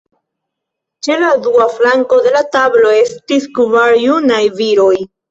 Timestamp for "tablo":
2.55-2.93